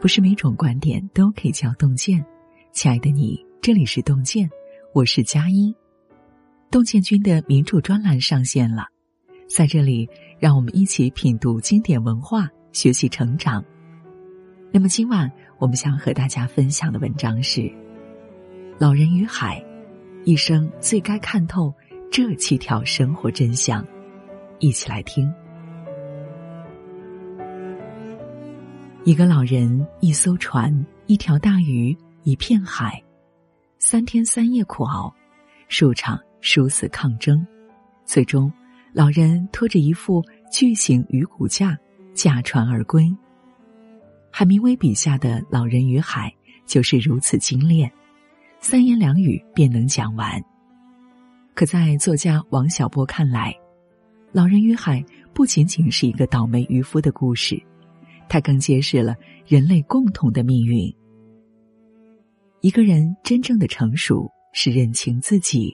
[0.00, 2.24] 不是每种观点都可以叫洞见。
[2.72, 4.48] 亲爱的你，这里是洞见，
[4.94, 5.74] 我是佳音。
[6.70, 8.86] 洞见君的名著专栏上线了，
[9.48, 10.08] 在这里，
[10.38, 13.64] 让我们一起品读经典文化，学习成长。
[14.70, 17.60] 那么今晚我们想和大家分享的文章是
[18.78, 19.60] 《老人与海》，
[20.24, 21.74] 一生最该看透
[22.08, 23.84] 这七条生活真相。
[24.60, 25.28] 一起来听。
[29.08, 30.70] 一个老人，一艘船，
[31.06, 33.02] 一条大鱼，一片海，
[33.78, 35.10] 三天三夜苦熬，
[35.66, 37.42] 数场殊死抗争，
[38.04, 38.52] 最终，
[38.92, 41.74] 老人拖着一副巨型鱼骨架
[42.12, 43.10] 驾船而归。
[44.30, 46.30] 海明威笔下的老人与海
[46.66, 47.90] 就是如此精炼，
[48.60, 50.38] 三言两语便能讲完。
[51.54, 53.56] 可在作家王小波看来，
[54.32, 55.02] 老人与海
[55.32, 57.58] 不仅仅是一个倒霉渔夫的故事。
[58.28, 59.14] 它更揭示了
[59.46, 60.94] 人类共同的命运。
[62.60, 65.72] 一个人真正的成熟是认清自己。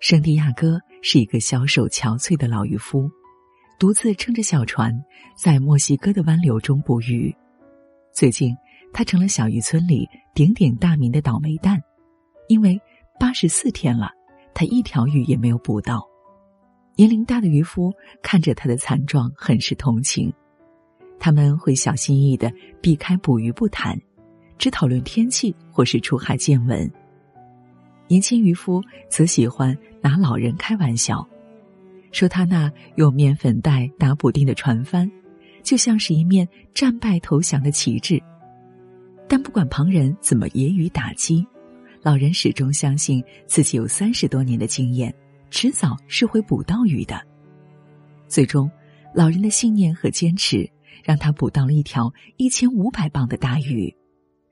[0.00, 3.10] 圣地亚哥是一个消瘦憔悴的老渔夫，
[3.78, 4.92] 独自撑着小船
[5.36, 7.34] 在墨西哥的湾流中捕鱼。
[8.12, 8.56] 最近，
[8.92, 11.80] 他成了小渔村里鼎鼎大名的倒霉蛋，
[12.48, 12.80] 因为
[13.18, 14.10] 八十四天了，
[14.54, 16.04] 他一条鱼也没有捕到。
[16.96, 20.32] 年龄大的渔夫看着他的惨状，很是同情。
[21.18, 23.98] 他们会小心翼翼的避开捕鱼不谈，
[24.56, 26.90] 只讨论天气或是出海见闻。
[28.06, 31.26] 年轻渔夫则喜欢拿老人开玩笑，
[32.10, 35.10] 说他那用面粉袋打补丁的船帆，
[35.62, 38.22] 就像是一面战败投降的旗帜。
[39.28, 41.46] 但不管旁人怎么揶揄打击，
[42.00, 45.14] 老人始终相信自己有三十多年的经验，
[45.50, 47.20] 迟早是会捕到鱼的。
[48.26, 48.70] 最终，
[49.14, 50.66] 老人的信念和坚持。
[51.08, 53.96] 让他捕到了一条一千五百磅的大鱼，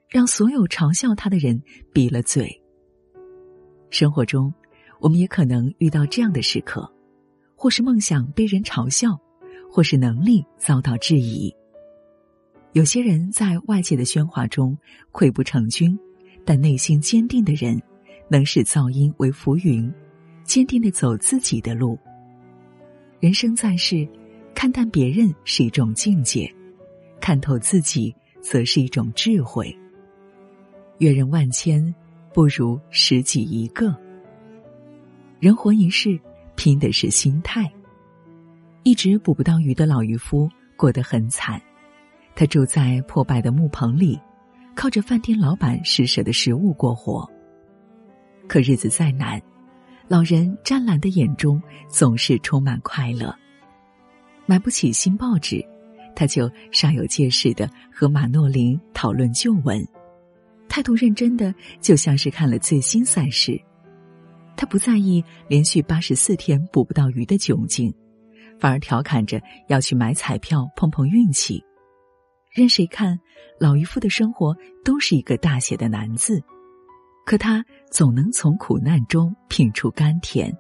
[0.09, 2.51] 让所有嘲笑他的人闭了嘴。
[3.91, 4.51] 生活中，
[4.99, 6.91] 我们也可能遇到这样的时刻，
[7.55, 9.21] 或是梦想被人嘲笑，
[9.71, 11.55] 或是能力遭到质疑。
[12.73, 14.75] 有些人在外界的喧哗中
[15.13, 15.95] 溃不成军，
[16.43, 17.79] 但内心坚定的人，
[18.31, 19.93] 能使噪音为浮云，
[20.43, 21.99] 坚定的走自己的路。
[23.21, 24.09] 人生在世。
[24.57, 26.51] 看淡别人是一种境界，
[27.21, 29.71] 看透自己则是一种智慧。
[30.97, 31.95] 阅人万千，
[32.33, 33.95] 不如识己一个。
[35.41, 36.19] 人活一世，
[36.55, 37.71] 拼的是心态。
[38.83, 41.61] 一直捕不到鱼的老渔夫过得很惨，
[42.35, 44.19] 他住在破败的木棚里，
[44.75, 47.31] 靠着饭店老板施舍的食物过活。
[48.49, 49.39] 可日子再难，
[50.09, 53.37] 老人湛蓝的眼中总是充满快乐。
[54.47, 55.65] 买不起新报纸，
[56.15, 59.85] 他就煞有介事的和马诺林讨论旧闻，
[60.69, 63.61] 态度认真的就像是看了最新赛事。
[64.57, 67.93] 他不在意连续八十四天捕不到鱼的窘境，
[68.59, 71.63] 反而调侃着要去买彩票碰碰运气。
[72.51, 73.19] 任谁看，
[73.61, 76.43] 老渔夫的生活都是一个大写的难字，
[77.27, 80.57] 可他总能从苦难中品出甘甜，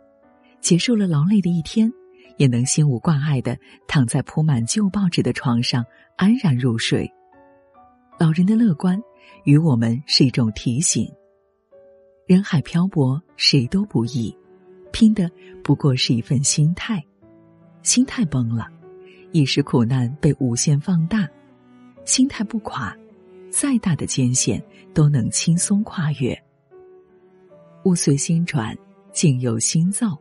[0.61, 1.91] 结束了劳累的一天。
[2.37, 5.85] 也能心无挂碍的躺在铺满旧报纸的床上
[6.17, 7.11] 安然入睡。
[8.19, 9.01] 老人的乐观，
[9.45, 11.11] 与我们是一种提醒。
[12.27, 14.37] 人海漂泊，谁都不易，
[14.93, 15.31] 拼的
[15.63, 17.03] 不过是一份心态。
[17.83, 18.67] 心态崩了，
[19.33, 21.29] 一时苦难被无限放大；
[22.05, 22.97] 心态不垮，
[23.51, 26.37] 再大的艰险都能轻松跨越。
[27.85, 28.77] 物随心转，
[29.13, 30.19] 境由心造。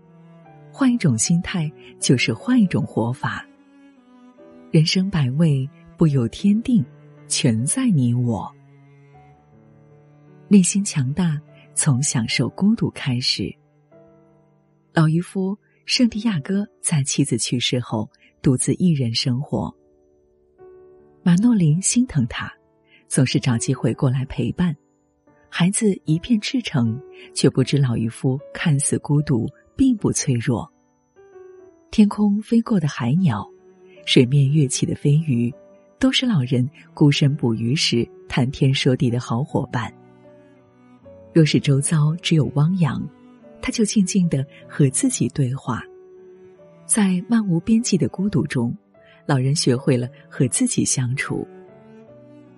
[0.78, 1.72] 换一种心态，
[2.02, 3.47] 就是换一种活法。
[4.72, 5.66] 人生百味，
[5.96, 6.84] 不由天定，
[7.30, 8.53] 全在你我。
[10.50, 11.41] 内心强大，
[11.75, 13.56] 从享受孤独开始。
[14.91, 18.09] 老渔夫圣地亚哥在妻子去世后，
[18.42, 19.74] 独自一人生活。
[21.24, 22.54] 马诺林心疼他，
[23.07, 24.75] 总是找机会过来陪伴。
[25.48, 27.01] 孩子一片赤诚，
[27.33, 29.48] 却不知老渔夫看似孤独。
[29.75, 30.72] 并不脆弱。
[31.92, 33.48] 天空飞过的海鸟，
[34.06, 35.54] 水面跃起的飞鱼，
[35.98, 39.94] 都是老人孤身捕鱼时谈天说地的好伙伴。
[41.33, 43.01] 若是周遭只有汪洋，
[43.62, 45.83] 他就静静的和自己对话。
[46.86, 48.75] 在漫无边际的孤独中，
[49.25, 51.48] 老人学会了和自己相处。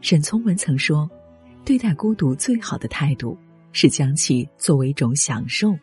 [0.02, 1.10] 沈从文曾说
[1.64, 3.38] ：“对待孤独最好的态度，
[3.72, 5.74] 是将其作为一种享受。”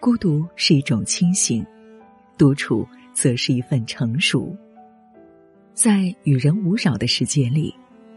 [0.00, 1.66] 孤独是一种清醒，
[2.36, 4.56] 独处则是一份成熟。
[5.74, 7.74] 在与人无扰的世界里，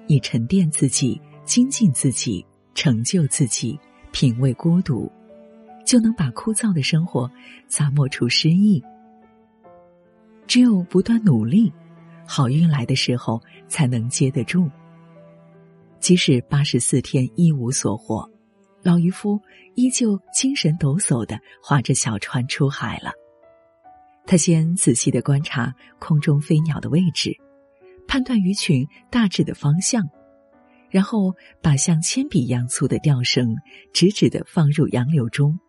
[0.08, 2.46] 你沉淀自己，精进自己，
[2.76, 3.80] 成就自己，
[4.12, 5.12] 品味孤独，
[5.84, 7.30] 就能把枯燥的生活
[7.68, 8.82] 杂磨出诗意。
[10.46, 11.74] 只有不断努力，
[12.28, 14.70] 好运来的时候才能接得住。
[16.00, 18.30] 即使八十四天一无所获，
[18.84, 19.40] 老渔夫
[19.76, 23.12] 依旧精神抖擞的划着小船出海了。
[24.26, 27.36] 他先仔细的观察空中飞鸟的位置，
[28.08, 30.08] 判断鱼群大致的方向，
[30.90, 33.56] 然后把像铅笔一样粗的钓绳
[33.94, 35.60] 直直的放入洋流中。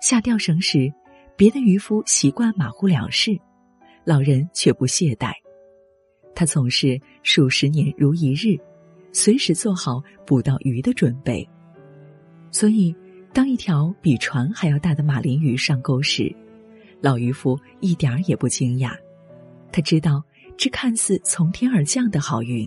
[0.00, 0.92] 下钓绳时，
[1.36, 3.38] 别的渔夫习惯马虎了事，
[4.04, 5.32] 老人却不懈怠。
[6.34, 8.58] 他总是数十年如一日。
[9.16, 11.48] 随时做好捕到鱼的准备。
[12.54, 12.94] 所以，
[13.32, 16.32] 当一条比船还要大的马林鱼上钩时，
[17.00, 18.96] 老渔夫一点儿也不惊讶。
[19.72, 20.22] 他知道，
[20.56, 22.64] 这看似从天而降的好运，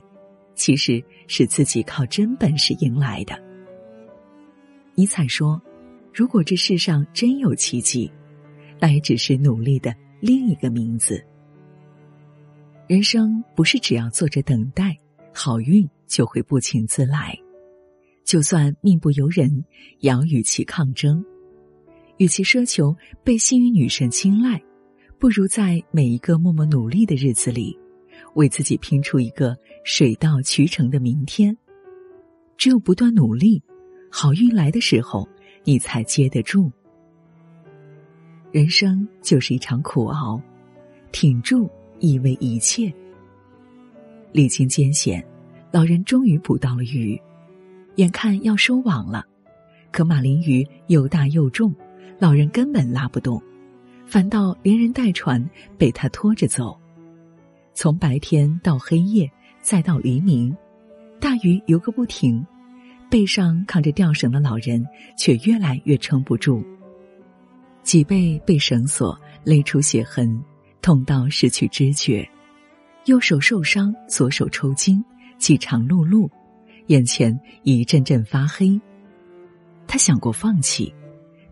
[0.55, 3.41] 其实是自己靠真本事赢来的。
[4.93, 5.61] 尼采说
[6.13, 8.11] ：“如果这世上真有奇迹，
[8.81, 11.23] 那也只是努力的另一个名字。
[12.87, 14.93] 人生不是只要坐着等待
[15.33, 17.37] 好运。”就会不请自来，
[18.27, 19.63] 就算命不由人，
[20.00, 21.24] 也要与其抗争。
[22.18, 22.94] 与其奢求
[23.24, 24.62] 被幸运女神青睐，
[25.18, 27.79] 不如在每一个默默努力的日子里，
[28.35, 31.57] 为自己拼出一个水到渠成的明天。
[32.57, 33.63] 只有不断努力，
[34.12, 35.25] 好运来的时候，
[35.63, 36.69] 你才接得住。
[38.51, 40.41] 人生就是一场苦熬，
[41.13, 41.69] 挺住
[42.00, 42.94] 意味一切。
[44.33, 45.25] 历经艰险。
[45.69, 47.21] 老人终于捕到了鱼，
[47.97, 49.25] 眼看要收网了，
[49.91, 51.73] 可马林鱼又大又重，
[52.19, 53.41] 老人根本拉不动，
[54.05, 55.44] 反倒连人带船
[55.77, 56.79] 被他拖着走。
[57.73, 59.29] 从白天到黑夜，
[59.61, 60.55] 再到黎明，
[61.19, 62.45] 大鱼游个不停，
[63.09, 64.85] 背上扛着吊绳的老人
[65.17, 66.63] 却越来越撑不住，
[67.81, 70.39] 脊背被绳索勒出血痕，
[70.83, 72.27] 痛到失去知觉，
[73.05, 75.03] 右手受伤，左手抽筋。
[75.39, 76.27] 饥肠辘辘，
[76.87, 78.79] 眼前一阵阵发黑。
[79.87, 80.93] 他想过放弃，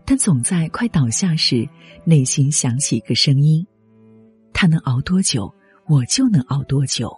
[0.04, 1.66] 但总在快倒下时，
[2.04, 3.66] 内心响起一个声音：
[4.52, 5.52] 他能熬多久，
[5.86, 7.10] 我就能熬多久。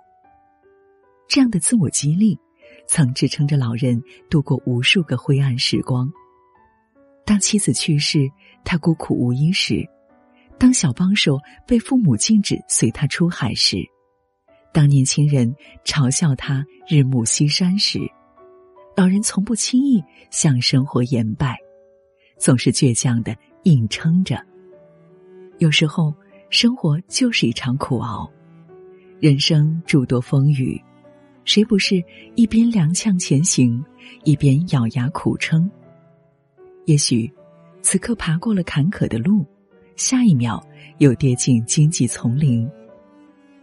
[1.28, 2.38] 这样的自我激励，
[2.86, 4.00] 曾支撑着老人
[4.30, 6.10] 度过无数个灰暗时光。
[7.24, 8.28] 当妻子去世，
[8.64, 9.84] 他孤苦无依时；
[10.58, 13.76] 当小帮手被父母禁止随他出海时。
[14.72, 15.54] 当年轻人
[15.84, 18.00] 嘲笑他日暮西山时，
[18.96, 21.56] 老人从不轻易向生活言败，
[22.36, 24.44] 总是倔强的硬撑着。
[25.58, 26.14] 有时候，
[26.50, 28.30] 生活就是一场苦熬，
[29.20, 30.80] 人生诸多风雨，
[31.44, 32.02] 谁不是
[32.36, 33.82] 一边踉跄前行，
[34.24, 35.68] 一边咬牙苦撑？
[36.84, 37.30] 也许，
[37.82, 39.44] 此刻爬过了坎坷的路，
[39.96, 40.64] 下一秒
[40.98, 42.68] 又跌进荆棘丛林。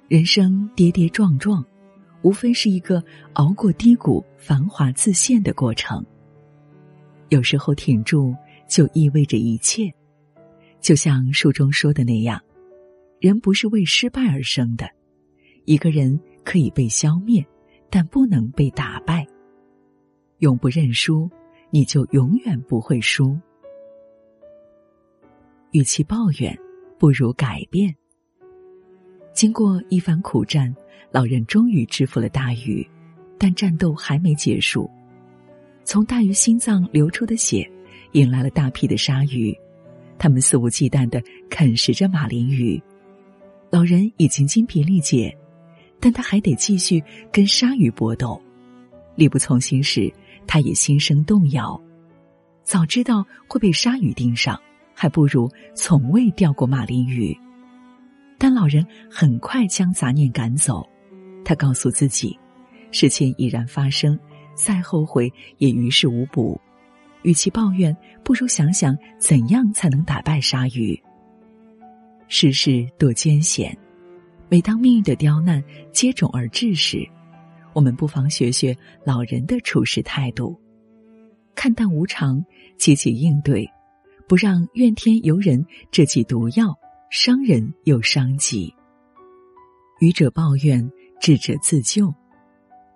[0.08, 1.66] 人生跌跌撞撞，
[2.22, 3.04] 无非是一个
[3.34, 6.06] 熬过低谷、繁华自现的过程。
[7.30, 8.36] 有时候挺住，
[8.70, 9.92] 就意味着一切。
[10.80, 12.40] 就像书中说的那样，
[13.20, 14.88] 人不是为失败而生的。
[15.66, 17.44] 一个人可以被消灭，
[17.90, 19.26] 但不能被打败。
[20.38, 21.28] 永不认输，
[21.72, 23.36] 你就永远不会输。
[25.72, 26.56] 与其抱怨，
[27.00, 27.96] 不如改变。
[29.36, 30.74] 经过一番苦战，
[31.12, 32.90] 老人终于制服了大鱼，
[33.38, 34.90] 但战斗还没结束。
[35.84, 37.70] 从大鱼心脏流出的血，
[38.14, 39.54] 引来了大批的鲨鱼，
[40.18, 42.82] 他们肆无忌惮的啃食着马林鱼。
[43.70, 45.38] 老人已经精疲力竭，
[46.00, 48.42] 但他还得继续跟鲨鱼搏斗。
[49.16, 50.10] 力不从心时，
[50.48, 51.78] 他也心生动摇。
[52.64, 54.58] 早知道会被鲨鱼盯上，
[54.94, 57.38] 还不如从未钓过马林鱼。
[58.38, 60.88] 但老人很快将杂念赶走，
[61.44, 62.38] 他告诉自己，
[62.92, 64.20] 事情已然发生，
[64.56, 66.60] 再后悔也于事无补。
[67.24, 71.02] 与其抱怨，不如想想怎样才能打败鲨鱼。
[72.28, 73.76] 世事多艰险，
[74.48, 77.08] 每当命运的刁难接踵而至时，
[77.74, 80.60] 我们不妨学学老人的处事态度，
[81.56, 82.44] 看淡无常，
[82.78, 83.68] 积极应对，
[84.28, 86.78] 不让怨天尤人这剂毒药。
[87.10, 88.74] 伤人又伤己。
[90.00, 92.14] 愚者抱怨，智者自救。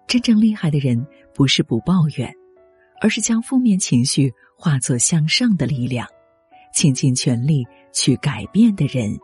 [0.07, 2.33] 真正厉害的人，不是不抱怨，
[2.99, 6.07] 而是将负面情绪化作向上的力量，
[6.73, 7.63] 倾尽全力
[7.93, 9.17] 去改变的人。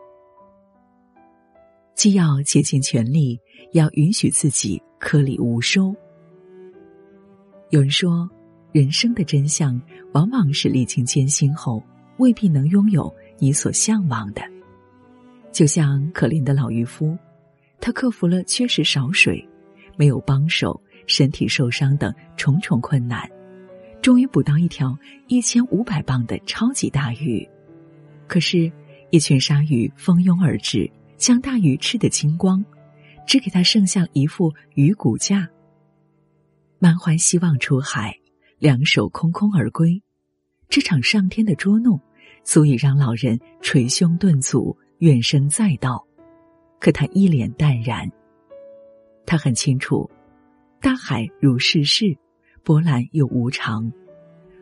[1.95, 3.39] 既要竭尽全力，
[3.73, 5.93] 要允许自己颗粒无收。
[7.71, 8.29] 有人说，
[8.71, 9.81] 人生的真相
[10.13, 11.83] 往往是历经艰辛后，
[12.17, 14.54] 未必能拥有你所向往的。
[15.55, 17.17] 就像可怜的老渔夫，
[17.79, 19.41] 他克服了缺食少水、
[19.95, 23.25] 没有帮手、身体受伤等重重困难，
[24.01, 27.47] 终于捕到一条一千五百磅的超级大鱼。
[28.27, 28.69] 可是，
[29.11, 32.61] 一群鲨鱼蜂拥而至，将大鱼吃得精光，
[33.25, 35.47] 只给他剩下一副鱼骨架。
[36.79, 38.13] 满怀希望出海，
[38.59, 40.03] 两手空空而归，
[40.67, 41.97] 这场上天的捉弄，
[42.43, 46.05] 足以让老人捶胸顿足，怨声载道。
[46.79, 48.09] 可他一脸淡然。
[49.25, 50.09] 他很清楚，
[50.79, 52.15] 大海如世事，
[52.63, 53.91] 波澜又无常，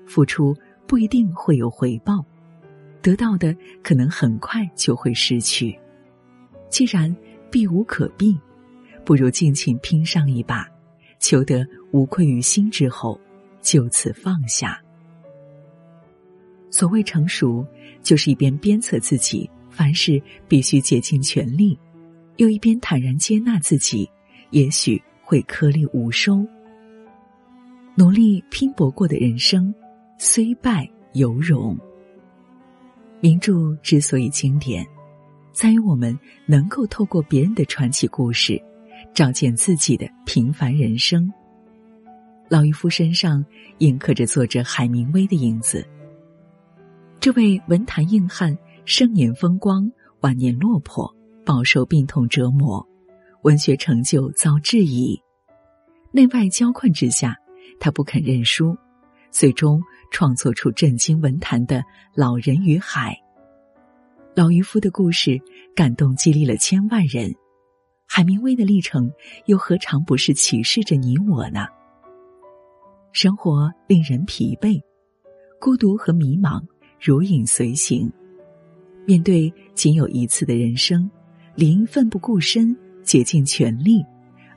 [0.05, 0.55] 付出
[0.87, 2.23] 不一定会有回报，
[3.01, 5.77] 得到的可能很快就会失去。
[6.69, 7.13] 既然
[7.51, 8.39] 避无可避，
[9.03, 10.65] 不如尽情拼上一把。
[11.19, 13.19] 求得无愧于心之后，
[13.61, 14.81] 就此放下。
[16.69, 17.65] 所谓成熟，
[18.01, 21.77] 就是一边鞭策自己凡事必须竭尽全力，
[22.37, 24.09] 又一边坦然接纳自己，
[24.51, 26.45] 也许会颗粒无收。
[27.95, 29.73] 努力拼搏过的人生，
[30.17, 31.77] 虽败犹荣。
[33.19, 34.85] 名著之所以经典，
[35.51, 38.61] 在于我们能够透过别人的传奇故事。
[39.13, 41.31] 照见自己的平凡人生。
[42.49, 43.45] 老渔夫身上
[43.77, 45.85] 印刻着作者海明威的影子。
[47.19, 49.89] 这位文坛硬汉，生年风光，
[50.21, 51.09] 晚年落魄，
[51.45, 52.85] 饱受病痛折磨，
[53.43, 55.17] 文学成就遭质疑。
[56.11, 57.37] 内外交困之下，
[57.79, 58.75] 他不肯认输，
[59.31, 61.79] 最终创作出震惊文坛的
[62.13, 63.13] 《老人与海》。
[64.35, 65.39] 老渔夫的故事
[65.73, 67.33] 感动激励了千万人。
[68.05, 69.09] 海明威的历程，
[69.45, 71.67] 又何尝不是启示着你我呢？
[73.13, 74.81] 生活令人疲惫，
[75.57, 76.61] 孤独和迷茫
[76.99, 78.11] 如影随形。
[79.05, 81.09] 面对仅有一次的人生，
[81.55, 84.03] 理应奋不顾身，竭尽全力，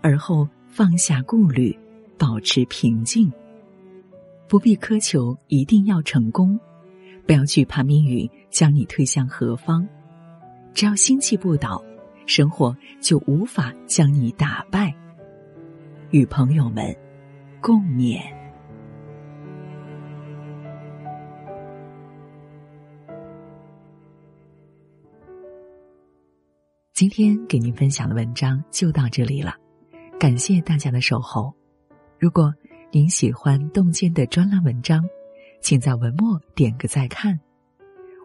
[0.00, 1.76] 而后放下顾虑，
[2.17, 3.33] 保持平静。
[4.49, 6.59] 不必苛求一定要成功，
[7.26, 9.87] 不要惧怕命运将你推向何方，
[10.73, 11.83] 只要心气不倒。
[12.26, 14.93] 生活就无法将你打败。
[16.11, 16.93] 与朋友们
[17.61, 18.36] 共勉。
[26.97, 29.55] 今天给您分享的文章就到这里了，
[30.19, 31.53] 感谢大家的守候。
[32.19, 32.50] 如果
[32.91, 35.07] 您喜欢洞见的专栏文章，
[35.61, 37.38] 请在文末点个再看。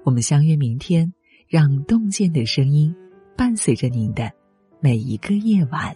[0.06, 1.14] 我们相约明天，
[1.50, 2.96] 让洞见的声音。
[3.36, 4.32] 伴随着您的
[4.80, 5.94] 每一个夜晚。